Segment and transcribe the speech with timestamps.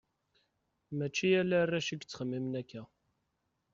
[0.97, 2.81] Mačči ala arrac i yettxemmimen akka.